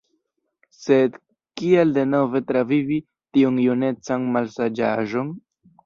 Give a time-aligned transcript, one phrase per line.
[0.77, 1.19] Sed
[1.61, 5.35] kial denove travivi tiun junecan malsaĝaĵon?